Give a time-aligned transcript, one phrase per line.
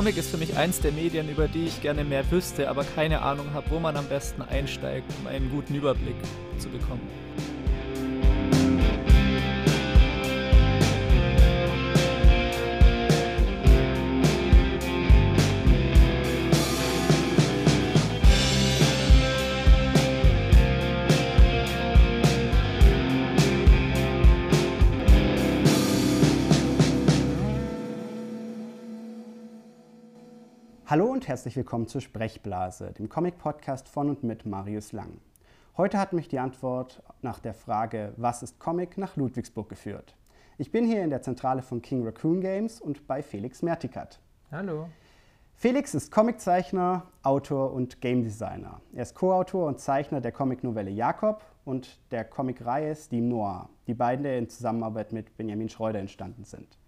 [0.00, 3.20] Comic ist für mich eins der Medien, über die ich gerne mehr wüsste, aber keine
[3.20, 6.16] Ahnung habe, wo man am besten einsteigt, um einen guten Überblick
[6.56, 7.06] zu bekommen.
[30.90, 35.20] Hallo und herzlich willkommen zur Sprechblase, dem Comic-Podcast von und mit Marius Lang.
[35.76, 40.16] Heute hat mich die Antwort nach der Frage, was ist Comic, nach Ludwigsburg geführt.
[40.58, 44.18] Ich bin hier in der Zentrale von King Raccoon Games und bei Felix Mertikat.
[44.50, 44.88] Hallo.
[45.54, 48.80] Felix ist Comiczeichner, Autor und Game Designer.
[48.92, 54.36] Er ist Co-Autor und Zeichner der Comicnovelle Jakob und der Comicreihe Steam Noir, die beide
[54.36, 56.79] in Zusammenarbeit mit Benjamin Schreuder entstanden sind.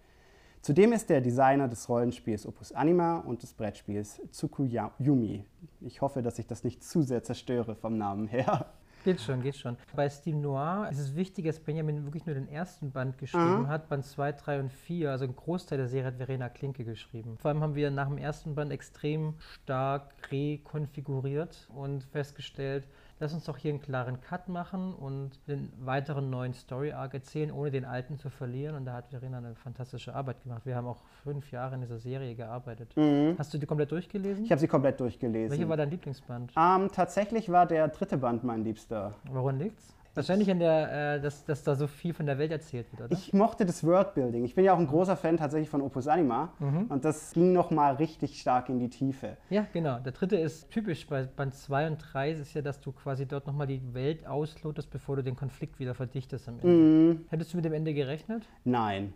[0.63, 5.43] Zudem ist er Designer des Rollenspiels Opus Anima und des Brettspiels Tsukuyumi.
[5.81, 8.67] Ich hoffe, dass ich das nicht zu sehr zerstöre vom Namen her.
[9.03, 9.75] Geht schon, geht schon.
[9.93, 13.67] Bei Steam Noir ist es wichtig, dass Benjamin wirklich nur den ersten Band geschrieben mhm.
[13.67, 15.11] hat, Band 2, 3 und 4.
[15.11, 17.37] Also ein Großteil der Serie hat Verena Klinke geschrieben.
[17.37, 22.87] Vor allem haben wir nach dem ersten Band extrem stark rekonfiguriert und festgestellt,
[23.19, 27.71] lass uns doch hier einen klaren Cut machen und den weiteren neuen Story-Arc erzählen, ohne
[27.71, 28.75] den alten zu verlieren.
[28.75, 30.65] Und da hat Verena eine fantastische Arbeit gemacht.
[30.65, 32.95] Wir haben auch fünf Jahre in dieser Serie gearbeitet.
[32.95, 33.35] Mhm.
[33.37, 34.45] Hast du die komplett durchgelesen?
[34.45, 35.51] Ich habe sie komplett durchgelesen.
[35.51, 36.53] Welcher war dein Lieblingsband?
[36.57, 39.13] Ähm, tatsächlich war der dritte Band mein liebster.
[39.31, 39.95] Woran liegt's?
[40.15, 43.11] Wahrscheinlich in der, äh, dass, dass da so viel von der Welt erzählt wird, oder?
[43.11, 44.45] Ich mochte das Worldbuilding.
[44.45, 46.53] Ich bin ja auch ein großer Fan tatsächlich von Opus Anima.
[46.59, 46.85] Mhm.
[46.89, 49.37] Und das ging nochmal richtig stark in die Tiefe.
[49.49, 49.99] Ja, genau.
[49.99, 53.47] Der dritte ist typisch bei Band 2 und 3 ist ja, dass du quasi dort
[53.47, 56.67] nochmal die Welt auslotest, bevor du den Konflikt wieder verdichtest am Ende.
[56.67, 57.25] Mhm.
[57.29, 58.43] Hättest du mit dem Ende gerechnet?
[58.63, 59.13] Nein.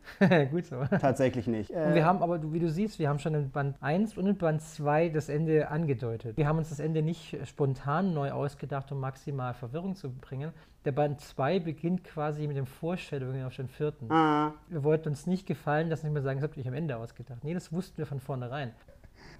[0.50, 0.84] Gut so.
[1.00, 1.70] Tatsächlich nicht.
[1.70, 4.38] Und wir haben aber, wie du siehst, wir haben schon in Band 1 und in
[4.38, 6.38] Band 2 das Ende angedeutet.
[6.38, 10.54] Wir haben uns das Ende nicht spontan neu ausgedacht, um maximal Verwirrung zu bringen,
[10.88, 14.10] der Band 2 beginnt quasi mit dem Foreshadowing auf den vierten.
[14.10, 14.54] Ah.
[14.70, 16.96] Wir wollten uns nicht gefallen, dass nicht mehr sagen, das habt ihr euch am Ende
[16.96, 17.44] ausgedacht.
[17.44, 18.72] Nee, das wussten wir von vornherein.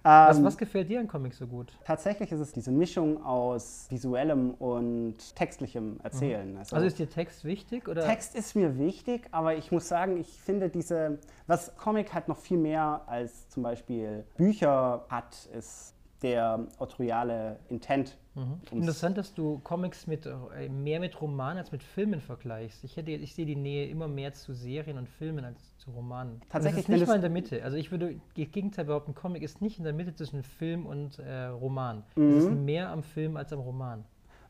[0.04, 1.72] Was, ähm, was, gefällt dir an Comics so gut?
[1.86, 6.52] Tatsächlich ist es diese Mischung aus visuellem und textlichem Erzählen.
[6.52, 6.58] Mhm.
[6.58, 7.88] Also, also, ist dir Text wichtig?
[7.88, 8.06] Oder?
[8.06, 12.38] Text ist mir wichtig, aber ich muss sagen, ich finde diese, was Comic halt noch
[12.38, 18.18] viel mehr als zum Beispiel Bücher hat, ist der autoriale Intent.
[18.36, 18.60] Mhm.
[18.72, 22.84] Interessant, dass du Comics mit, äh, mehr mit Romanen als mit Filmen vergleichst.
[22.84, 26.42] Ich, hätte, ich sehe die Nähe immer mehr zu Serien und Filmen als zu Romanen.
[26.50, 27.64] Tatsächlich also ist nicht mal in der Mitte.
[27.64, 31.20] Also ich würde das Gegenteil behaupten, Comic ist nicht in der Mitte zwischen Film und
[31.20, 32.04] äh, Roman.
[32.16, 32.30] Mhm.
[32.30, 34.04] Es ist mehr am Film als am Roman.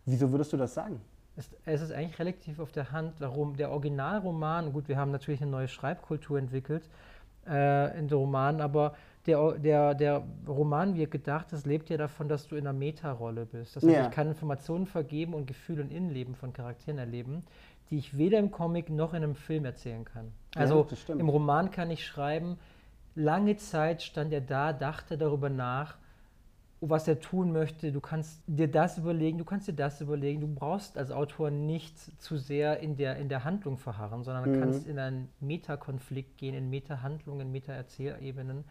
[0.05, 1.01] Wieso würdest du das sagen?
[1.35, 5.41] Es, es ist eigentlich relativ auf der Hand, warum der Originalroman, gut, wir haben natürlich
[5.41, 6.89] eine neue Schreibkultur entwickelt
[7.47, 8.95] äh, in den Romanen, aber
[9.27, 13.45] der, der, der Roman, wie gedacht ist, lebt ja davon, dass du in einer Meta-Rolle
[13.45, 13.75] bist.
[13.75, 14.07] Das heißt, ja.
[14.07, 17.43] ich kann Informationen vergeben und Gefühle und Innenleben von Charakteren erleben,
[17.89, 20.31] die ich weder im Comic noch in einem Film erzählen kann.
[20.55, 22.57] Also ja, im Roman kann ich schreiben,
[23.15, 25.97] lange Zeit stand er da, dachte darüber nach,
[26.79, 27.91] was er tun möchte.
[27.91, 30.41] Du kannst dir das überlegen, du kannst dir das überlegen.
[30.41, 34.59] Du brauchst als Autor nicht zu sehr in der, in der Handlung verharren, sondern mhm.
[34.59, 38.63] kannst in einen Meta-Konflikt gehen, in Meta-Handlungen, Meta-Erzählebenen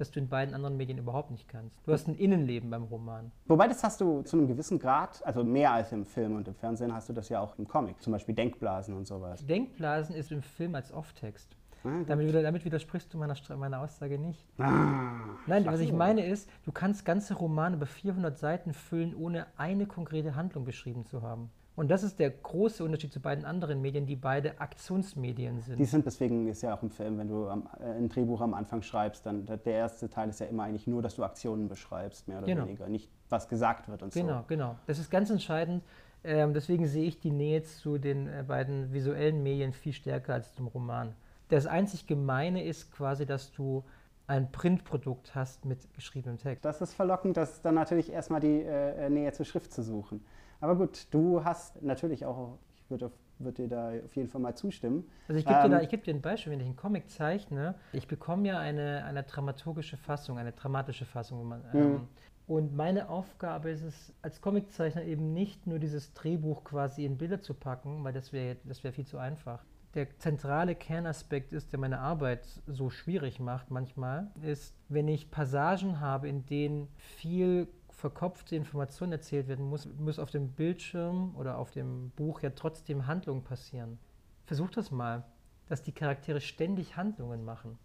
[0.00, 1.78] das du in beiden anderen Medien überhaupt nicht kannst.
[1.86, 3.30] Du hast ein Innenleben beim Roman.
[3.46, 6.54] Wobei das hast du zu einem gewissen Grad, also mehr als im Film und im
[6.54, 9.44] Fernsehen hast du das ja auch im Comic, zum Beispiel Denkblasen und sowas.
[9.44, 11.54] Denkblasen ist im Film als Off-Text.
[11.84, 14.46] Ah, damit, damit, widersprichst du meiner, meiner Aussage nicht.
[14.58, 19.46] Ah, Nein, was ich meine ist, du kannst ganze Romane über 400 Seiten füllen, ohne
[19.56, 21.50] eine konkrete Handlung beschrieben zu haben.
[21.80, 25.78] Und das ist der große Unterschied zu beiden anderen Medien, die beide Aktionsmedien sind.
[25.78, 28.52] Die sind, deswegen ist ja auch im Film, wenn du am, äh, ein Drehbuch am
[28.52, 32.28] Anfang schreibst, dann der erste Teil ist ja immer eigentlich nur, dass du Aktionen beschreibst,
[32.28, 32.66] mehr oder genau.
[32.66, 34.44] weniger, nicht was gesagt wird und genau, so.
[34.46, 34.76] Genau, genau.
[34.88, 35.82] Das ist ganz entscheidend.
[36.22, 40.54] Ähm, deswegen sehe ich die Nähe zu den äh, beiden visuellen Medien viel stärker als
[40.54, 41.14] zum Roman.
[41.48, 43.84] Das einzig Gemeine ist quasi, dass du
[44.26, 46.62] ein Printprodukt hast mit geschriebenem Text.
[46.62, 50.22] Das ist verlockend, das dann natürlich erstmal die äh, Nähe zur Schrift zu suchen.
[50.60, 53.10] Aber gut, du hast natürlich auch, ich würde
[53.40, 55.08] würd dir da auf jeden Fall mal zustimmen.
[55.28, 58.06] Also ich gebe ähm, dir, geb dir ein Beispiel, wenn ich einen Comic zeichne, ich
[58.06, 61.48] bekomme ja eine, eine dramaturgische Fassung, eine dramatische Fassung.
[61.48, 61.78] Man, mhm.
[61.78, 62.08] ähm,
[62.46, 67.40] und meine Aufgabe ist es, als Comiczeichner eben nicht nur dieses Drehbuch quasi in Bilder
[67.40, 69.64] zu packen, weil das wäre das wär viel zu einfach.
[69.94, 76.00] Der zentrale Kernaspekt ist, der meine Arbeit so schwierig macht manchmal, ist, wenn ich Passagen
[76.00, 77.66] habe, in denen viel
[78.00, 83.06] verkopfte Information erzählt werden muss, muss auf dem Bildschirm oder auf dem Buch ja trotzdem
[83.06, 83.98] Handlungen passieren.
[84.46, 85.24] Versuch das mal,
[85.68, 87.78] dass die Charaktere ständig Handlungen machen.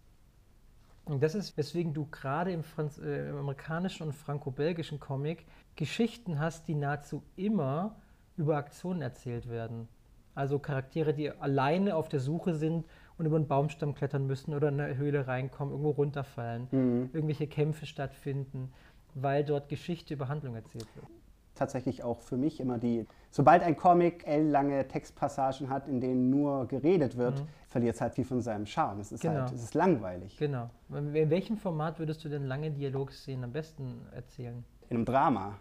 [1.04, 5.46] Und das ist, weswegen du gerade im, Franz äh, im amerikanischen und franco-belgischen Comic
[5.76, 7.94] Geschichten hast, die nahezu immer
[8.36, 9.88] über Aktionen erzählt werden.
[10.34, 12.84] Also Charaktere, die alleine auf der Suche sind
[13.18, 17.10] und über einen Baumstamm klettern müssen oder in eine Höhle reinkommen, irgendwo runterfallen, Mhm.
[17.12, 18.72] irgendwelche Kämpfe stattfinden,
[19.16, 21.06] weil dort Geschichte über Handlung erzählt wird.
[21.54, 26.68] tatsächlich auch für mich immer die, sobald ein Comic ellenlange Textpassagen hat, in denen nur
[26.68, 27.48] geredet wird, Mhm.
[27.68, 29.00] verliert es halt viel von seinem Charme.
[29.00, 29.40] Es ist Genau.
[29.40, 30.36] halt, es ist langweilig.
[30.36, 30.68] Genau.
[30.90, 34.66] In welchem Format würdest du denn lange Dialogszenen am besten erzählen?
[34.90, 35.58] In einem Drama.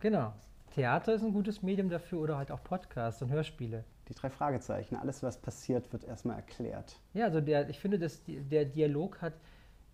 [0.00, 0.32] Genau.
[0.74, 3.84] Theater ist ein gutes Medium dafür oder halt auch Podcasts und Hörspiele.
[4.08, 4.96] Die drei Fragezeichen.
[4.96, 6.98] Alles, was passiert, wird erstmal erklärt.
[7.12, 9.34] Ja, also der, ich finde, dass der Dialog hat,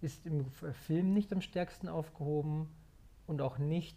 [0.02, 0.46] ist im
[0.87, 2.69] Film nicht am stärksten aufgehoben
[3.26, 3.96] und auch nicht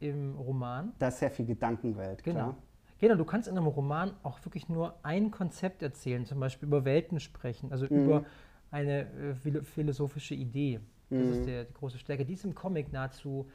[0.00, 0.92] im Roman.
[0.98, 2.38] Da ist sehr viel Gedankenwelt, Genau.
[2.38, 2.56] klar.
[2.98, 6.84] Genau, du kannst in einem Roman auch wirklich nur ein Konzept erzählen, zum Beispiel über
[6.84, 7.90] Welten sprechen, also Mhm.
[8.02, 8.24] über
[8.70, 10.80] eine äh, philo- philosophische Idee.
[11.10, 11.32] Das Mhm.
[11.32, 12.24] ist der, die große Stärke.
[12.24, 13.48] Die ist im Comic nahezu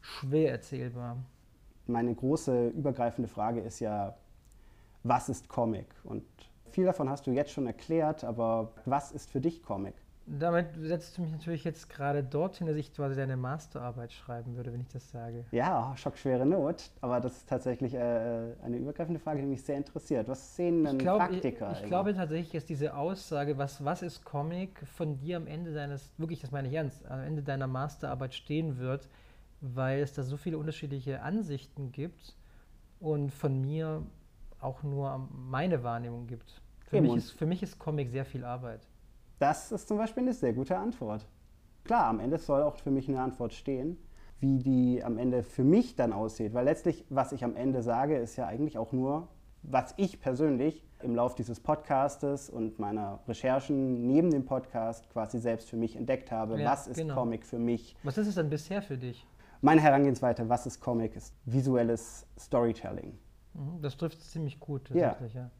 [0.00, 1.16] schwer erzählbar.
[1.86, 4.16] Meine große übergreifende Frage ist ja,
[5.04, 5.86] was ist Comic?
[6.04, 6.24] Und
[6.70, 9.94] viel davon hast du jetzt schon erklärt, aber was ist für dich Comic?
[10.26, 14.72] Damit setzt du mich natürlich jetzt gerade dorthin, dass ich quasi deine Masterarbeit schreiben würde,
[14.72, 15.44] wenn ich das sage.
[15.52, 17.98] Ja, schockschwere Not, aber das ist tatsächlich äh,
[18.62, 20.28] eine übergreifende Frage, die mich sehr interessiert.
[20.28, 21.70] Was sehen denn Ich, glaub, ich, Praktiker?
[21.70, 21.88] ich immer?
[21.88, 26.40] glaube tatsächlich, dass diese Aussage, was, was ist Comic, von dir am Ende deines, wirklich,
[26.40, 29.08] das meine ich ernst, am Ende deiner Masterarbeit stehen wird,
[29.60, 32.36] weil es da so viele unterschiedliche Ansichten gibt
[33.00, 34.02] und von mir
[34.60, 36.60] auch nur meine Wahrnehmung gibt.
[36.86, 38.80] Für, Eben, mich ist, für mich ist Comic sehr viel Arbeit.
[39.38, 41.26] Das ist zum Beispiel eine sehr gute Antwort.
[41.84, 43.98] Klar, am Ende soll auch für mich eine Antwort stehen,
[44.40, 46.54] wie die am Ende für mich dann aussieht.
[46.54, 49.28] Weil letztlich, was ich am Ende sage, ist ja eigentlich auch nur,
[49.62, 55.68] was ich persönlich im Lauf dieses Podcastes und meiner Recherchen neben dem Podcast quasi selbst
[55.68, 56.58] für mich entdeckt habe.
[56.60, 57.14] Ja, was ist genau.
[57.14, 57.94] Comic für mich?
[58.02, 59.26] Was ist es denn bisher für dich?
[59.60, 63.18] Meine Herangehensweise, was ist Comic, ist visuelles Storytelling.
[63.54, 65.08] Mhm, Das trifft es ziemlich gut, Ja.
[65.10, 65.50] tatsächlich, ja.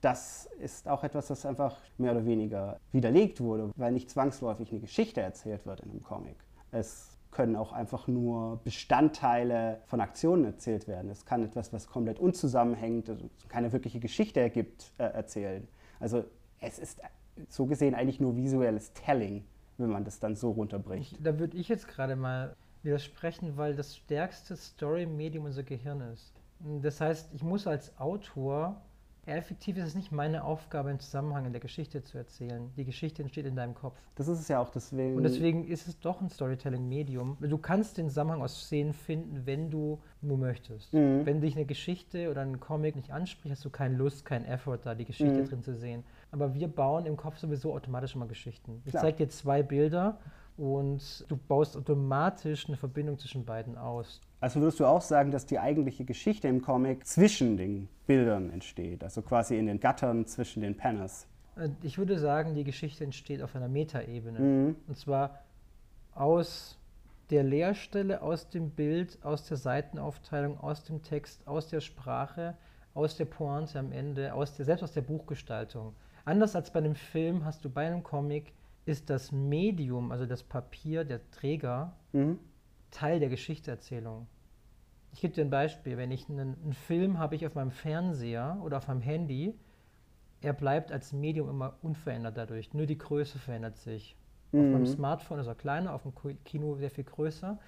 [0.00, 4.80] Das ist auch etwas, das einfach mehr oder weniger widerlegt wurde, weil nicht zwangsläufig eine
[4.80, 6.36] Geschichte erzählt wird in einem Comic.
[6.70, 11.10] Es können auch einfach nur Bestandteile von Aktionen erzählt werden.
[11.10, 15.68] Es kann etwas, was komplett unzusammenhängt, also keine wirkliche Geschichte ergibt, äh, erzählen.
[16.00, 16.24] Also
[16.60, 17.00] es ist
[17.48, 19.44] so gesehen eigentlich nur visuelles Telling,
[19.76, 21.12] wenn man das dann so runterbricht.
[21.12, 26.32] Ich, da würde ich jetzt gerade mal widersprechen, weil das stärkste Story-Medium unser Gehirn ist.
[26.82, 28.80] Das heißt, ich muss als Autor,
[29.36, 32.70] effektiv ist es nicht meine Aufgabe, einen Zusammenhang in der Geschichte zu erzählen.
[32.76, 33.96] Die Geschichte entsteht in deinem Kopf.
[34.14, 35.16] Das ist es ja auch deswegen.
[35.16, 37.36] Und deswegen ist es doch ein Storytelling-Medium.
[37.40, 40.92] Du kannst den Zusammenhang aus Szenen finden, wenn du nur möchtest.
[40.92, 41.24] Mhm.
[41.24, 44.78] Wenn dich eine Geschichte oder ein Comic nicht anspricht, hast du keine Lust, keinen Effort,
[44.84, 45.48] da die Geschichte Mhm.
[45.48, 46.04] drin zu sehen.
[46.30, 48.82] Aber wir bauen im Kopf sowieso automatisch immer Geschichten.
[48.84, 50.18] Ich zeige dir zwei Bilder
[50.58, 54.20] und du baust automatisch eine Verbindung zwischen beiden aus.
[54.40, 59.02] Also würdest du auch sagen, dass die eigentliche Geschichte im Comic zwischen den Bildern entsteht,
[59.04, 61.26] also quasi in den Gattern zwischen den Panels.
[61.56, 64.38] Äh, Ich würde sagen, die Geschichte entsteht auf einer Metaebene.
[64.38, 64.76] Mhm.
[64.86, 65.38] Und zwar
[66.14, 66.78] aus
[67.30, 72.56] der Leerstelle, aus dem Bild, aus der Seitenaufteilung, aus dem Text, aus der Sprache,
[72.94, 75.94] aus der Pointe am Ende, aus der, selbst aus der Buchgestaltung.
[76.24, 78.52] Anders als bei einem Film hast du bei einem Comic,
[78.88, 82.38] ist das Medium, also das Papier, der Träger, Mhm.
[82.90, 84.26] Teil der Geschichteerzählung.
[85.12, 85.98] Ich gebe dir ein Beispiel.
[85.98, 89.54] Wenn ich einen, einen Film habe ich auf meinem Fernseher oder auf meinem Handy,
[90.40, 92.72] er bleibt als Medium immer unverändert dadurch.
[92.72, 94.16] Nur die Größe verändert sich.
[94.52, 94.86] Auf meinem Mhm.
[94.86, 96.14] Smartphone ist er kleiner, auf dem
[96.44, 97.58] Kino sehr viel größer.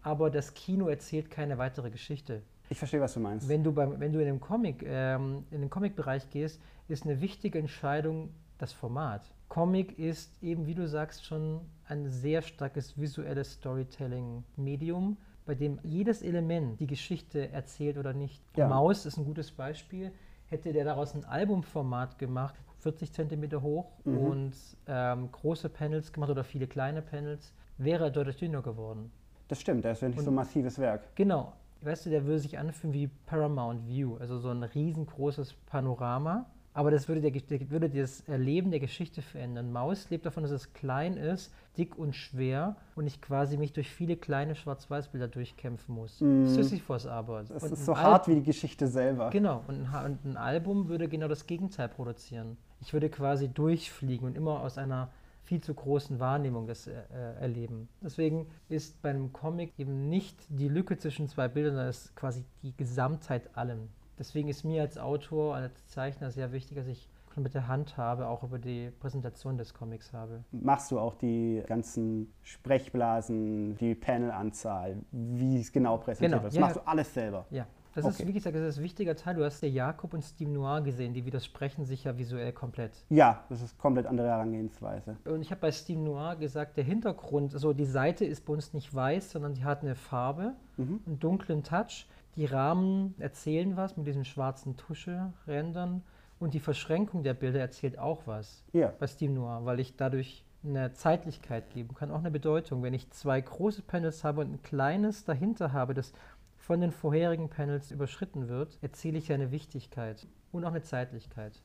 [0.00, 2.42] Aber das Kino erzählt keine weitere Geschichte.
[2.70, 3.46] Ich verstehe, was du meinst.
[3.46, 7.20] Wenn du, beim, wenn du in den Comic, ähm, in den Comic-Bereich gehst, ist eine
[7.20, 9.30] wichtige Entscheidung das Format.
[9.54, 16.22] Comic ist eben, wie du sagst, schon ein sehr starkes visuelles Storytelling-Medium, bei dem jedes
[16.22, 18.40] Element die Geschichte erzählt oder nicht.
[18.56, 18.68] Ja.
[18.68, 20.12] Maus ist ein gutes Beispiel.
[20.46, 24.18] Hätte der daraus ein Albumformat gemacht, 40 Zentimeter hoch Mhm.
[24.18, 24.52] und
[24.86, 29.10] ähm, große Panels gemacht oder viele kleine Panels, wäre er deutlich dünner geworden.
[29.48, 31.16] das stimmt, das ist ja nicht Und- so ein massives Werk.
[31.16, 31.52] Genau.
[31.80, 36.46] Weißt du, der würde sich anfühlen wie Paramount View, also so ein riesengroßes Panorama.
[36.72, 39.72] Aber das würde, der, würde das Erleben der Geschichte verändern.
[39.72, 43.90] Maus lebt davon, dass es klein ist, dick und schwer und ich quasi mich durch
[43.90, 46.20] viele kleine Schwarz-Weiß-Bilder durchkämpfen muss.
[46.20, 46.46] Mhm.
[46.46, 47.50] Sisyphos-Arbeit.
[47.50, 49.30] Das Und ist so Al- hart wie die Geschichte selber.
[49.30, 52.56] Genau, und ein, und ein Album würde genau das Gegenteil produzieren.
[52.80, 55.10] Ich würde quasi durchfliegen und immer aus einer
[55.42, 57.88] viel zu großen Wahrnehmung das äh, äh, erleben.
[58.00, 62.16] Deswegen ist bei einem Comic eben nicht die Lücke zwischen zwei Bildern, sondern es ist
[62.16, 63.88] quasi die Gesamtheit allem.
[64.20, 68.58] Deswegen ist mir als Autor, als Zeichner sehr wichtig, dass ich komplette Handhabe auch über
[68.58, 70.44] die Präsentation des Comics habe.
[70.52, 76.52] Machst du auch die ganzen Sprechblasen, die Panelanzahl, wie es genau präsentiert Genau, wird?
[76.52, 77.46] Das ja, machst du alles selber.
[77.50, 78.14] Ja, das Okay.
[78.24, 79.36] ist, wie gesagt, das ist ein wichtiger Teil.
[79.36, 82.92] Du hast ja Jakob und Steve Noir gesehen, die widersprechen sich ja visuell komplett.
[83.08, 85.16] Ja, das ist komplett andere Herangehensweise.
[85.24, 88.74] Und ich habe bei Steve Noir gesagt, der Hintergrund, also die Seite ist bei uns
[88.74, 91.00] nicht weiß, sondern die hat eine Farbe, Mhm.
[91.06, 92.06] einen dunklen Touch.
[92.36, 96.02] Die Rahmen erzählen was mit diesen schwarzen Tuscherändern
[96.38, 100.44] und die Verschränkung der Bilder erzählt auch was Ja, bei Steve Noir, weil ich dadurch
[100.62, 102.82] eine Zeitlichkeit geben kann, auch eine Bedeutung.
[102.82, 106.12] Wenn ich zwei große Panels habe und ein kleines dahinter habe, das
[106.56, 111.62] von den vorherigen Panels überschritten wird, erzähle ich ja eine Wichtigkeit und auch eine Zeitlichkeit.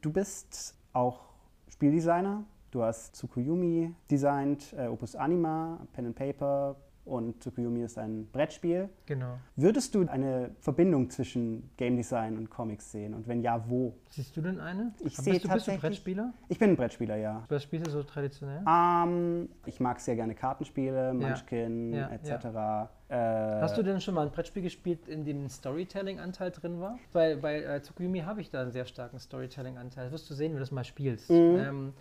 [0.00, 1.20] du bist auch
[1.68, 2.44] Spieldesigner.
[2.70, 8.88] Du hast Tsukuyomi designt, äh, Opus Anima, Pen and Paper und Tsukuyomi ist ein Brettspiel.
[9.06, 9.38] Genau.
[9.56, 13.14] Würdest du eine Verbindung zwischen Game Design und Comics sehen?
[13.14, 13.94] Und wenn ja, wo?
[14.08, 14.94] Siehst du denn eine?
[15.00, 16.32] Ich sehe du, bist du tatsächlich- Brettspieler?
[16.48, 17.44] Ich bin ein Brettspieler, ja.
[17.48, 18.64] Was spielst du so traditionell?
[18.68, 22.90] Ähm, ich mag sehr gerne Kartenspiele, Munchkin ja, etc.
[23.08, 23.16] Äh,
[23.60, 26.98] Hast du denn schon mal ein Brettspiel gespielt, in dem ein Storytelling-Anteil drin war?
[27.12, 30.04] Bei, bei äh, Tsukuyomi habe ich da einen sehr starken Storytelling-Anteil.
[30.04, 31.28] Das wirst du sehen, wenn du das mal spielst.
[31.30, 31.56] Mhm.
[31.58, 31.92] Ähm,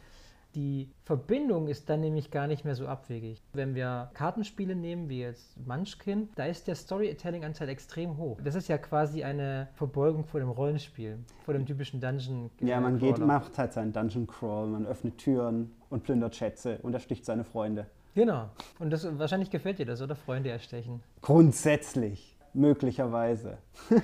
[0.56, 3.42] die Verbindung ist dann nämlich gar nicht mehr so abwegig.
[3.54, 8.40] Wenn wir Kartenspiele nehmen, wie jetzt Munchkin, da ist der Storytelling-Anteil extrem hoch.
[8.44, 12.50] Das ist ja quasi eine Verbeugung vor dem Rollenspiel, vor dem typischen Dungeon.
[12.62, 16.80] ja, man äh, geht, macht halt seinen Dungeon Crawl, man öffnet Türen und plündert Schätze
[16.84, 17.88] und ersticht seine Freunde.
[18.16, 18.50] Genau.
[18.80, 20.16] Und das, wahrscheinlich gefällt dir das, oder?
[20.16, 21.02] Freunde erstechen.
[21.22, 23.58] Grundsätzlich, möglicherweise.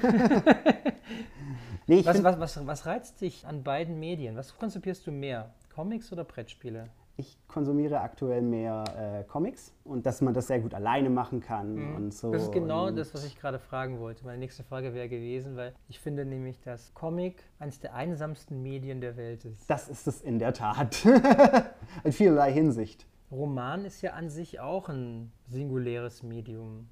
[1.87, 4.35] nee, Was, was, was, was reizt dich an beiden Medien?
[4.35, 5.53] Was konzipierst du mehr?
[5.79, 6.89] Comics oder Brettspiele?
[7.15, 11.95] ich konsumiere aktuell mehr äh, Comics und dass man das sehr gut alleine machen kann
[11.95, 12.27] und so.
[12.27, 12.31] Mhm.
[12.31, 14.25] Das ist genau das, was ich gerade fragen wollte.
[14.25, 19.01] Meine nächste Frage wäre gewesen, weil ich finde nämlich, dass Comic eines der einsamsten Medien
[19.01, 19.69] der Welt ist.
[19.69, 21.05] Das ist es in der Tat.
[22.05, 23.05] in vielerlei Hinsicht.
[23.31, 26.87] Roman ist ja an sich auch ein singuläres Medium.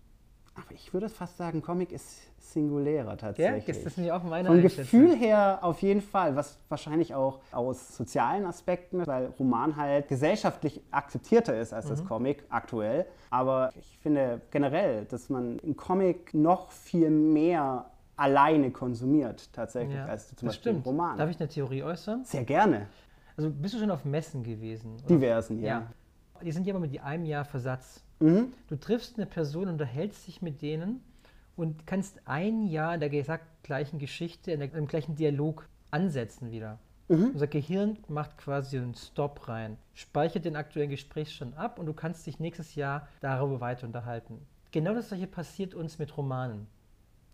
[0.58, 3.68] Aber ich würde fast sagen, Comic ist singulärer Ja, tatsächlich.
[3.78, 4.62] ist das nicht auch meine Vom?
[4.62, 10.82] Gefühl her auf jeden Fall, was wahrscheinlich auch aus sozialen Aspekten, weil Roman halt gesellschaftlich
[10.92, 11.90] akzeptierter ist als Mhm.
[11.90, 13.06] das Comic aktuell.
[13.30, 17.86] Aber ich finde generell, dass man im Comic noch viel mehr
[18.16, 20.88] alleine konsumiert tatsächlich Ja, als zum Beispiel im stimmt.
[20.88, 21.18] Roman.
[21.18, 22.24] Darf ich eine Theorie äußern?
[22.26, 22.88] Sehr gerne.
[23.36, 24.96] Also bist du schon auf Messen gewesen?
[24.96, 25.06] oder?
[25.06, 25.86] Diversen, ja.
[26.44, 28.04] Die sind ja immer mit einem Jahr Versatz.
[28.20, 28.54] Mhm.
[28.68, 31.02] Du triffst eine Person, unterhältst dich mit denen
[31.56, 36.52] und kannst ein Jahr in der gesagt gleichen Geschichte, in der, im gleichen Dialog ansetzen
[36.52, 36.80] wieder.
[37.10, 42.28] Unser Gehirn macht quasi einen Stop rein, speichert den aktuellen Gesprächsstand ab und du kannst
[42.28, 44.46] dich nächstes Jahr darüber weiter unterhalten.
[44.72, 46.68] Genau das gleiche passiert uns mit Romanen.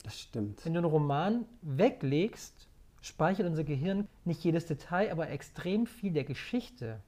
[0.03, 0.63] Das stimmt.
[0.63, 2.67] Wenn du einen Roman weglegst,
[3.01, 6.99] speichert unser Gehirn nicht jedes Detail, aber extrem viel der Geschichte.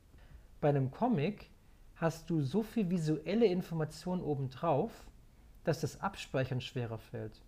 [0.59, 1.51] Bei einem Comic
[2.05, 4.91] hast du so viel visuelle Information obendrauf,
[5.63, 7.41] dass das Abspeichern schwerer fällt.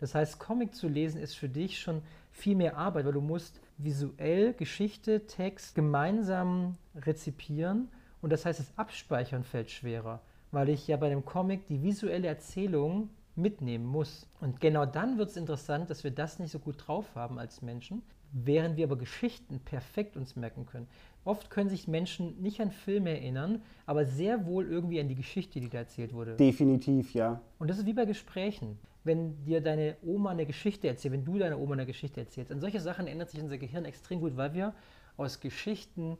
[0.00, 3.60] Das heißt, Comic zu lesen ist für dich schon viel mehr Arbeit, weil du musst
[3.78, 7.88] visuell Geschichte, Text gemeinsam rezipieren
[8.20, 12.26] und das heißt, das Abspeichern fällt schwerer, weil ich ja bei einem Comic die visuelle
[12.26, 14.26] Erzählung mitnehmen muss.
[14.40, 17.62] Und genau dann wird es interessant, dass wir das nicht so gut drauf haben als
[17.62, 18.02] Menschen,
[18.32, 20.88] während wir aber Geschichten perfekt uns merken können.
[21.24, 25.60] Oft können sich Menschen nicht an Filme erinnern, aber sehr wohl irgendwie an die Geschichte,
[25.60, 26.36] die da erzählt wurde.
[26.36, 27.40] Definitiv, ja.
[27.58, 28.78] Und das ist wie bei Gesprächen.
[29.04, 32.60] Wenn dir deine Oma eine Geschichte erzählt, wenn du deiner Oma eine Geschichte erzählst, an
[32.60, 34.74] solche Sachen erinnert sich unser Gehirn extrem gut, weil wir
[35.16, 36.18] aus Geschichten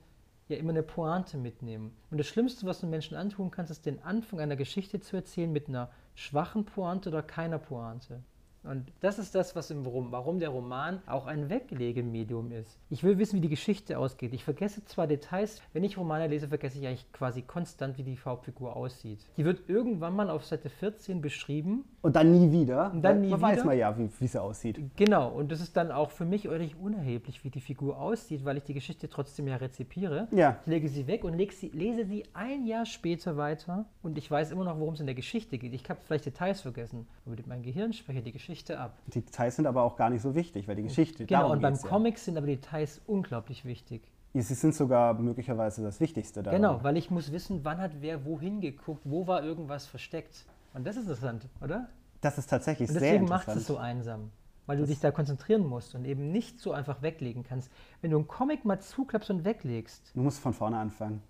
[0.49, 1.93] ja immer eine Pointe mitnehmen.
[2.11, 5.51] Und das Schlimmste, was du Menschen antun kannst, ist den Anfang einer Geschichte zu erzählen
[5.51, 8.23] mit einer schwachen Pointe oder keiner Pointe.
[8.65, 12.79] Und das ist das, was im Rom, warum der Roman auch ein Weglegemedium ist.
[12.91, 14.33] Ich will wissen, wie die Geschichte ausgeht.
[14.33, 18.19] Ich vergesse zwar Details, wenn ich Romane lese, vergesse ich eigentlich quasi konstant, wie die
[18.25, 19.19] Hauptfigur aussieht.
[19.37, 21.85] Die wird irgendwann mal auf Seite 14 beschrieben.
[22.03, 22.93] Und dann nie wieder.
[22.93, 23.49] Und dann nie man wieder?
[23.49, 24.81] weiß man ja, wie wie es aussieht.
[24.97, 28.59] Genau, und das ist dann auch für mich eigentlich unerheblich, wie die Figur aussieht, weil
[28.59, 30.29] ich die Geschichte trotzdem ja rezipiere.
[30.31, 30.59] Ja.
[30.65, 34.53] Ich lege sie weg und sie, lese sie ein Jahr später weiter und ich weiß
[34.53, 35.73] immer noch, worum es in der Geschichte geht.
[35.73, 38.99] Ich habe vielleicht Details vergessen, aber mein Gehirn speichert die Geschichte ab.
[39.07, 41.75] Die Details sind aber auch gar nicht so wichtig, weil die Geschichte, Genau, und beim
[41.75, 41.81] ja.
[41.81, 44.03] Comic sind aber Details unglaublich wichtig.
[44.35, 46.61] Sie sind sogar möglicherweise das Wichtigste daran.
[46.61, 50.47] Genau, weil ich muss wissen, wann hat wer wohin geguckt, wo war irgendwas versteckt.
[50.73, 51.89] Und das ist interessant, oder?
[52.23, 53.61] Das ist tatsächlich Und sehr deswegen macht interessant.
[53.61, 54.31] es so einsam,
[54.67, 57.71] weil du dich da konzentrieren musst und eben nicht so einfach weglegen kannst.
[58.01, 61.21] Wenn du einen Comic mal zuklappst und weglegst, Du musst von vorne anfangen.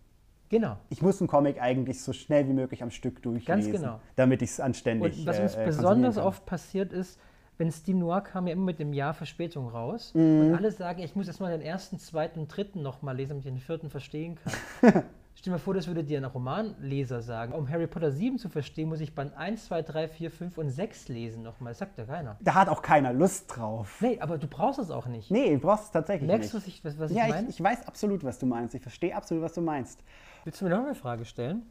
[0.52, 0.76] Genau.
[0.90, 3.99] Ich muss einen Comic eigentlich so schnell wie möglich am Stück durchlesen, genau.
[4.14, 7.18] damit ich es anständig Und was uns äh, äh, besonders oft passiert ist,
[7.59, 10.40] Wenn Steam Noir kam ja immer mit einem Jahr Verspätung raus Mhm.
[10.40, 13.52] und alle sagen, ich muss erstmal den ersten, zweiten und dritten nochmal lesen, damit ich
[13.52, 14.52] den vierten verstehen kann.
[15.35, 17.52] Stell dir mal vor, das würde dir ein Romanleser sagen.
[17.54, 20.71] Um Harry Potter 7 zu verstehen, muss ich Band 1, 2, 3, 4, 5 und
[20.71, 21.73] 6 lesen nochmal.
[21.73, 22.37] Das sagt ja keiner.
[22.40, 23.99] Da hat auch keiner Lust drauf.
[24.00, 25.30] Nee, aber du brauchst es auch nicht.
[25.30, 26.66] Nee, du brauchst es tatsächlich Merkst du, nicht.
[26.66, 27.49] was ich, was, was ja, ich meine?
[27.49, 28.75] ich, ich weiß absolut, was du meinst.
[28.75, 30.00] Ich verstehe absolut, was du meinst.
[30.45, 31.63] Willst du mir noch eine Frage stellen?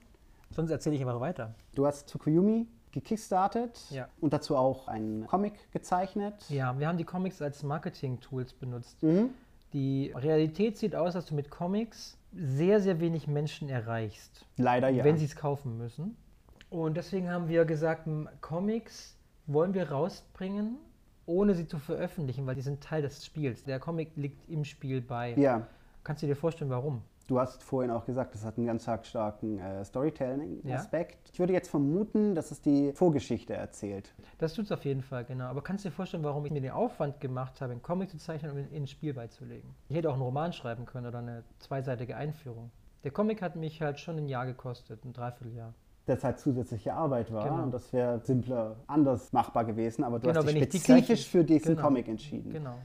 [0.51, 1.53] Sonst erzähle ich einfach weiter.
[1.75, 4.07] Du hast Tsukuyomi gekickstartet Ja.
[4.19, 6.35] und dazu auch einen Comic gezeichnet.
[6.49, 9.01] Ja, wir haben die Comics als Marketing-Tools benutzt.
[9.01, 9.29] Mhm.
[9.73, 15.03] Die Realität sieht aus, dass du mit Comics sehr, sehr wenig Menschen erreichst, Leider ja.
[15.05, 16.17] wenn sie es kaufen müssen.
[16.69, 18.07] Und deswegen haben wir gesagt,
[18.41, 20.77] Comics wollen wir rausbringen,
[21.25, 23.63] ohne sie zu veröffentlichen, weil die sind Teil des Spiels.
[23.63, 25.33] Der Comic liegt im Spiel bei.
[25.35, 25.67] ja,
[26.03, 27.03] Kannst du dir vorstellen, warum?
[27.27, 29.83] Du hast vorhin auch gesagt, das hat einen ganz stark- starken äh, Ja.
[29.85, 31.29] Storytelling-Aspekt.
[31.33, 34.13] Ich würde jetzt vermuten, dass es die Vorgeschichte erzählt.
[34.37, 35.45] Das tut es auf jeden Fall, genau.
[35.45, 38.17] Aber kannst du dir vorstellen, warum ich mir den Aufwand gemacht habe, einen Comic zu
[38.17, 39.69] zeichnen und in, in ein Spiel beizulegen?
[39.89, 42.71] Ich hätte auch einen Roman schreiben können oder eine zweiseitige Einführung.
[43.03, 45.73] Der Comic hat mich halt schon ein Jahr gekostet, ein Dreivierteljahr.
[46.07, 47.63] Das halt zusätzliche Arbeit war Genau.
[47.63, 51.43] und das wäre simpler anders machbar gewesen, aber du Genau, hast dich spezifisch gleiche- für
[51.43, 51.87] diesen genau.
[51.87, 52.51] Comic entschieden.
[52.51, 52.75] Genau.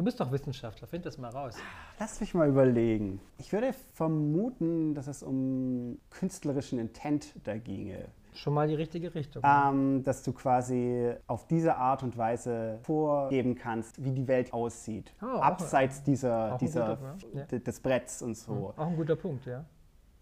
[0.00, 1.58] Du bist doch Wissenschaftler, find das mal raus.
[1.98, 3.20] Lass mich mal überlegen.
[3.36, 8.08] Ich würde vermuten, dass es um künstlerischen Intent da ginge.
[8.32, 9.42] Schon mal die richtige Richtung.
[9.44, 15.12] Ähm, dass du quasi auf diese Art und Weise vorgeben kannst, wie die Welt aussieht.
[15.20, 17.58] Oh, auch- Abseits dieser, auch ein dieser guter, ja.
[17.58, 18.72] des Bretts und so.
[18.78, 19.66] Auch ein guter Punkt, ja.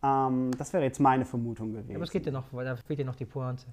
[0.02, 1.94] Ähm, das wäre jetzt meine Vermutung gewesen.
[1.94, 3.66] Aber es geht ja noch, weil da fehlt ja noch die Pointe.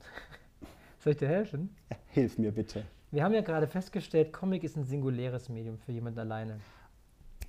[1.00, 1.76] Soll ich dir helfen?
[2.12, 2.86] Hilf mir bitte.
[3.10, 6.60] Wir haben ja gerade festgestellt, Comic ist ein singuläres Medium für jemanden alleine.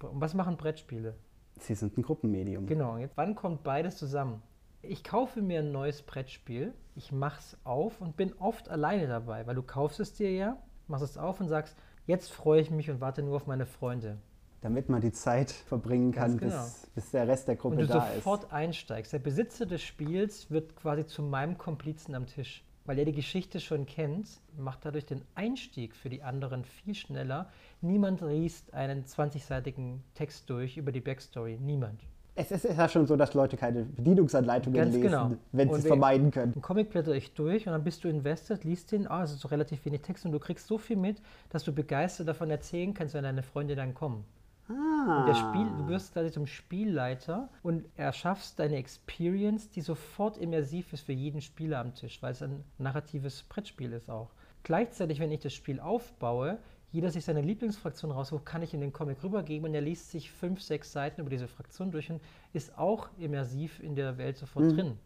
[0.02, 1.16] Und was machen Brettspiele?
[1.60, 2.66] Sie sind ein Gruppenmedium.
[2.66, 4.42] Genau, jetzt, wann kommt beides zusammen?
[4.82, 9.56] Ich kaufe mir ein neues Brettspiel, ich mach's auf und bin oft alleine dabei, weil
[9.56, 10.58] du kaufst es dir ja,
[10.88, 11.76] machst es auf und sagst,
[12.08, 14.18] jetzt freue ich mich und warte nur auf meine Freunde.
[14.62, 16.56] Damit man die Zeit verbringen kann, genau.
[16.56, 18.16] bis, bis der Rest der Gruppe Und du da ist.
[18.16, 19.12] sofort einsteigst.
[19.12, 22.64] Der Besitzer des Spiels wird quasi zu meinem Komplizen am Tisch.
[22.90, 27.52] Weil er die Geschichte schon kennt, macht dadurch den Einstieg für die anderen viel schneller.
[27.82, 31.60] Niemand liest einen 20-seitigen Text durch über die Backstory.
[31.62, 32.02] Niemand.
[32.34, 35.32] Es ist ja schon so, dass Leute keine Bedienungsanleitungen Ganz lesen, genau.
[35.52, 36.54] wenn sie es vermeiden können.
[36.56, 39.42] Ein Comic blätter ich durch und dann bist du invested, liest den, ah, es ist
[39.42, 41.22] so relativ wenig Text und du kriegst so viel mit,
[41.52, 44.26] dass du begeistert davon erzählen kannst, wenn deine Freunde dann kommen.
[44.70, 45.34] Ah.
[45.34, 51.14] Spiel, du wirst quasi zum Spielleiter und erschaffst deine Experience, die sofort immersiv ist für
[51.14, 54.30] jeden Spieler am Tisch, weil es ein narratives Brettspiel ist auch.
[54.64, 56.60] Gleichzeitig, wenn ich das Spiel aufbaue,
[56.92, 60.32] jeder sich seine Lieblingsfraktion raussucht, kann ich in den Comic rübergeben und er liest sich
[60.32, 62.22] fünf, sechs Seiten über diese Fraktion durch und
[62.54, 64.98] ist auch immersiv in der Welt sofort drin.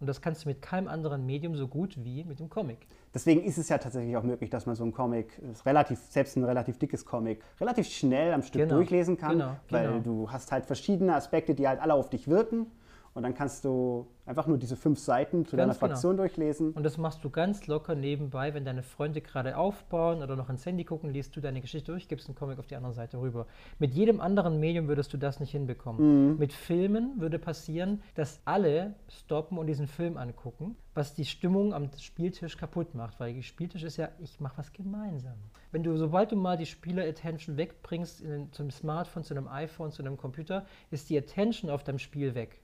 [0.00, 2.86] Und das kannst du mit keinem anderen Medium so gut wie mit dem Comic.
[3.12, 6.36] Deswegen ist es ja tatsächlich auch möglich, dass man so ein Comic, ist relativ, selbst
[6.36, 10.00] ein relativ dickes Comic, relativ schnell am Stück Genau, durchlesen kann, genau, weil genau.
[10.00, 12.66] du hast halt verschiedene Aspekte, die halt alle auf dich wirken
[13.14, 15.88] und dann kannst du einfach nur diese fünf Seiten zu deiner Ganz genau.
[15.90, 16.72] Fraktion durchlesen.
[16.72, 20.64] Und das machst du ganz locker nebenbei, wenn deine Freunde gerade aufbauen oder noch ins
[20.66, 23.46] Handy gucken, liest du deine Geschichte durch, gibst einen Comic auf die andere Seite rüber.
[23.78, 26.38] Mit jedem anderen Medium würdest du das nicht hinbekommen.
[26.38, 31.90] Mit Filmen würde passieren, dass alle stoppen und diesen Film angucken, was die Stimmung am
[31.98, 35.36] Spieltisch kaputt macht, weil der Spieltisch ist ja, ich mache was gemeinsam.
[35.70, 40.02] Wenn du, sobald du mal die Spieler-Attention wegbringst in zum Smartphone, zu einem iPhone, zu
[40.02, 42.60] einem Computer, ist die Attention auf deinem Spiel weg.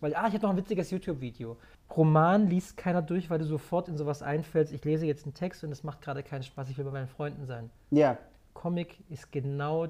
[0.00, 1.56] Weil, ah, ich habe noch ein witziges YouTube-Video.
[1.96, 5.62] Roman liest keiner durch, weil du sofort in sowas einfällst, ich lese jetzt einen Text
[5.64, 7.70] und es macht gerade keinen Spaß, ich will bei meinen Freunden sein.
[7.90, 8.18] Ja,
[8.54, 9.88] Comic ist genau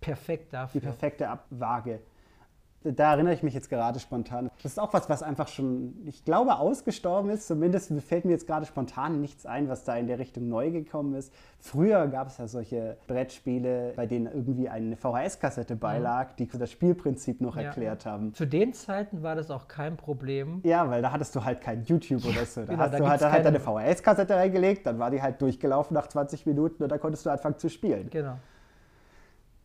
[0.00, 0.80] perfekt die dafür.
[0.80, 2.00] perfekte Abwaage.
[2.84, 4.50] Da erinnere ich mich jetzt gerade spontan.
[4.62, 7.48] Das ist auch was, was einfach schon, ich glaube, ausgestorben ist.
[7.48, 11.14] Zumindest fällt mir jetzt gerade spontan nichts ein, was da in der Richtung neu gekommen
[11.14, 11.32] ist.
[11.58, 17.40] Früher gab es ja solche Brettspiele, bei denen irgendwie eine VHS-Kassette beilag, die das Spielprinzip
[17.40, 17.62] noch Ja.
[17.62, 18.32] erklärt haben.
[18.32, 20.60] Zu den Zeiten war das auch kein Problem.
[20.62, 22.60] Ja, weil da hattest du halt kein YouTube oder so.
[22.60, 25.42] Da genau, hast da du halt, da halt deine VHS-Kassette reingelegt, dann war die halt
[25.42, 28.08] durchgelaufen nach 20 Minuten und dann konntest du anfangen zu spielen.
[28.10, 28.36] Genau,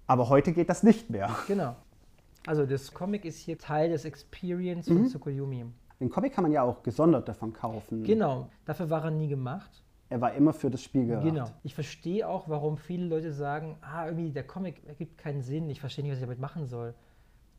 [0.07, 1.29] Aber heute geht das nicht mehr.
[1.47, 1.75] genau.
[2.45, 4.95] Also das Comic ist hier Teil des Experience Mhm.
[4.97, 5.65] von Tsukuyomi.
[5.99, 8.03] Den Comic kann man ja auch gesondert davon kaufen.
[8.03, 9.83] Genau, dafür war er nie gemacht.
[10.09, 11.23] Er war immer für das Spiel gedacht.
[11.23, 11.45] Genau.
[11.63, 15.79] Ich verstehe auch, warum viele Leute sagen, ah, irgendwie der Comic ergibt keinen Sinn, ich
[15.79, 16.93] verstehe nicht, was ich damit machen soll.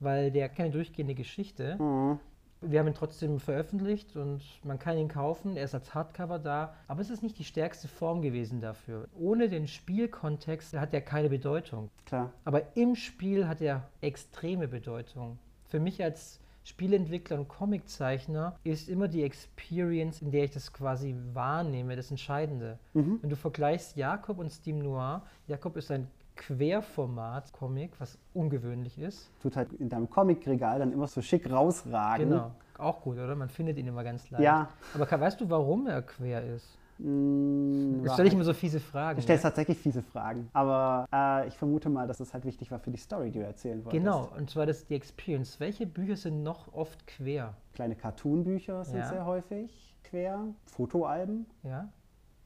[0.01, 1.77] Weil der hat keine durchgehende Geschichte.
[1.83, 2.18] Mhm.
[2.66, 5.57] Wir haben ihn trotzdem veröffentlicht und man kann ihn kaufen.
[5.57, 6.74] Er ist als Hardcover da.
[6.88, 9.09] Aber es ist nicht die stärkste Form gewesen dafür.
[9.18, 11.90] Ohne den Spielkontext hat er keine Bedeutung.
[12.07, 12.33] Klar.
[12.44, 15.38] Aber im Spiel hat er extreme Bedeutung.
[15.66, 21.14] Für mich als Spieleentwickler und Comiczeichner ist immer die Experience, in der ich das quasi
[21.35, 22.79] wahrnehme, das Entscheidende.
[22.94, 23.18] Mhm.
[23.20, 29.31] Wenn du vergleichst Jakob und Steam Noir, Jakob ist ein Querformat-Comic, was ungewöhnlich ist.
[29.40, 32.31] Tut halt in deinem Comicregal dann immer so schick rausragen.
[32.31, 32.51] Genau.
[32.79, 33.35] Auch gut, oder?
[33.37, 34.42] Man findet ihn immer ganz leicht.
[34.42, 34.68] Ja.
[34.94, 36.77] Aber weißt du, warum er quer ist?
[36.99, 39.16] Mm, Jetzt stelle ich immer so fiese Fragen.
[39.16, 40.49] Du stellst tatsächlich fiese Fragen.
[40.53, 43.44] Aber äh, ich vermute mal, dass es halt wichtig war für die Story, die du
[43.44, 44.03] erzählen wolltest.
[44.05, 45.59] Genau, und zwar das die Experience.
[45.61, 47.55] Welche Bücher sind noch oft quer?
[47.75, 49.09] Kleine Cartoon-Bücher sind Ja.
[49.09, 50.40] sehr häufig quer.
[50.66, 51.47] Fotoalben.
[51.64, 51.88] Ja?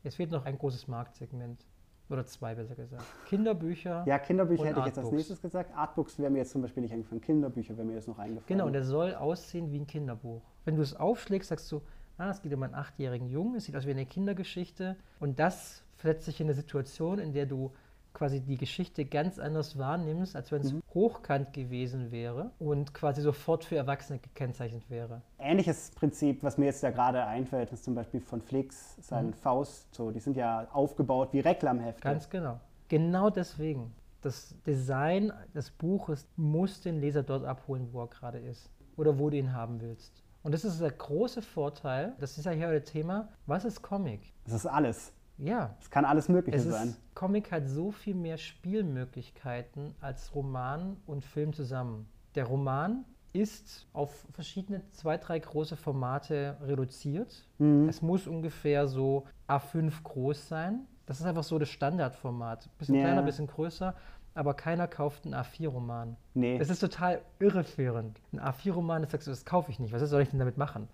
[0.04, 1.64] Es fehlt noch ein großes Marktsegment.
[2.10, 3.04] Oder zwei, besser gesagt.
[3.26, 4.04] Kinderbücher.
[4.06, 5.76] Ja, Kinderbücher hätte ich jetzt als nächstes gesagt.
[5.76, 7.20] Artbooks wäre mir jetzt zum Beispiel nicht eingefallen.
[7.20, 8.46] Kinderbücher wäre mir jetzt noch eingefallen.
[8.46, 10.42] Genau, und der soll aussehen wie ein Kinderbuch.
[10.64, 11.82] Wenn du es aufschlägst, sagst du,
[12.16, 14.96] ah, es geht um einen achtjährigen Jungen, es sieht aus wie eine Kindergeschichte.
[15.20, 17.72] Und das versetzt sich in eine Situation, in der du
[18.14, 20.82] quasi die Geschichte ganz anders wahrnimmst, als wenn es Mhm.
[20.94, 25.22] hochkant gewesen wäre und quasi sofort für Erwachsene gekennzeichnet wäre.
[25.38, 29.32] Ähnliches Prinzip, was mir jetzt da gerade einfällt, ist zum Beispiel von Flix, sein Mhm.
[29.34, 29.94] Faust.
[29.94, 32.02] So, die sind ja aufgebaut wie Reklamhefte.
[32.02, 32.58] Ganz genau.
[32.88, 33.92] Genau deswegen.
[34.22, 38.70] Das Design des Buches muss den Leser dort abholen, wo er gerade ist.
[38.96, 40.24] Oder wo du ihn haben willst.
[40.42, 44.32] Und das ist der große Vorteil, das ist ja hier heute Thema, was ist Comic?
[44.44, 45.12] Das ist alles.
[45.38, 46.88] Ja, Es kann alles Mögliche es sein.
[46.88, 52.08] ist, Comic hat so viel mehr Spielmöglichkeiten als Roman und Film zusammen.
[52.34, 57.46] Der Roman ist auf verschiedene zwei, drei große Formate reduziert.
[57.58, 57.88] Mhm.
[57.88, 60.80] Es muss ungefähr so A5 groß sein.
[61.06, 62.68] Das ist einfach so das Standardformat.
[62.78, 63.02] Bisschen Ja.
[63.02, 63.94] kleiner, bisschen größer,
[64.34, 66.16] aber keiner kauft einen A4-Roman.
[66.34, 66.58] Nee.
[66.58, 68.20] Das ist total irreführend.
[68.32, 69.92] Ein A4-Roman, das sagst du, das kaufe ich nicht.
[69.92, 70.88] Was soll ich denn damit machen?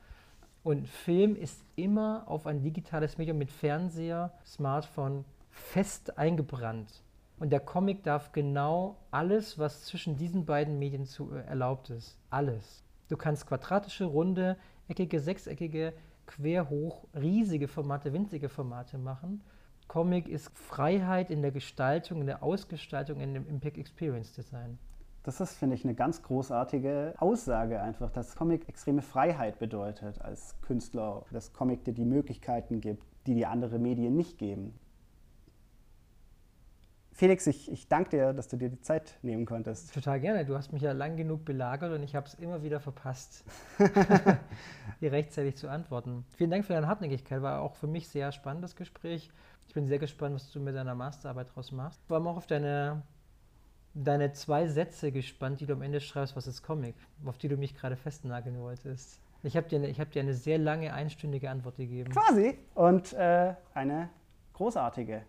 [0.64, 7.02] Und Film ist immer auf ein digitales Medium mit Fernseher, Smartphone fest eingebrannt.
[7.38, 12.18] Und der Comic darf genau alles, was zwischen diesen beiden Medien zu, äh, erlaubt ist.
[12.30, 12.82] Alles.
[13.10, 14.56] Du kannst quadratische, runde,
[14.88, 15.92] eckige, sechseckige,
[16.24, 19.42] quer hoch, riesige Formate, winzige Formate machen.
[19.86, 24.78] Comic ist Freiheit in der Gestaltung, in der Ausgestaltung, in dem Impact Experience Design.
[25.24, 30.54] Das ist, finde ich, eine ganz großartige Aussage einfach, dass Comic extreme Freiheit bedeutet als
[30.60, 34.78] Künstler, dass Comic dir die Möglichkeiten gibt, die die andere Medien nicht geben.
[37.14, 39.94] Felix, ich, ich danke dir, dass du dir die Zeit nehmen konntest.
[39.94, 40.44] Total gerne.
[40.44, 43.44] Du hast mich ja lang genug belagert und ich habe es immer wieder verpasst,
[44.98, 46.26] hier rechtzeitig zu antworten.
[46.36, 47.40] Vielen Dank für deine Hartnäckigkeit.
[47.40, 49.30] War auch für mich sehr spannendes Gespräch.
[49.68, 52.04] Ich bin sehr gespannt, was du mit deiner Masterarbeit draus machst.
[52.08, 53.02] Vor allem auch auf deine,
[53.94, 57.56] deine zwei Sätze gespannt, die du am Ende schreibst, was ist Comic, auf die du
[57.56, 59.20] mich gerade festnageln wolltest.
[59.42, 62.10] Ich habe dir, eine- ich hab dir eine sehr lange, einstündige Antwort gegeben.
[62.12, 62.58] Quasi.
[62.74, 64.08] Und äh, eine
[64.54, 65.22] großartige.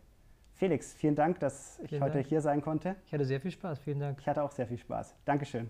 [0.54, 2.28] Felix, vielen Dank, dass ich Vielen heute Dank.
[2.28, 2.96] hier sein konnte.
[3.06, 3.78] Ich hatte sehr viel Spaß.
[3.80, 4.20] Vielen Dank.
[4.22, 5.14] Ich hatte auch sehr viel Spaß.
[5.26, 5.70] Dankeschön.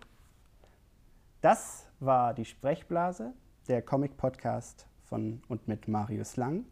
[1.41, 3.33] Das war die Sprechblase,
[3.67, 6.65] der Comic-Podcast von und mit Marius Lang.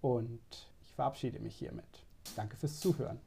[0.00, 0.40] Und
[0.82, 1.84] ich verabschiede mich hiermit.
[2.36, 3.20] Danke fürs Zuhören.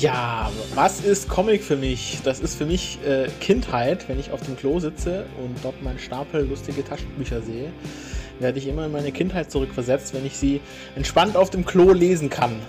[0.00, 2.20] Ja, was ist Comic für mich?
[2.22, 5.98] Das ist für mich äh, Kindheit, wenn ich auf dem Klo sitze und dort meinen
[5.98, 7.72] Stapel lustige Taschenbücher sehe,
[8.38, 10.60] werde ich immer in meine Kindheit zurückversetzt, wenn ich sie
[10.94, 12.60] entspannt auf dem Klo lesen kann.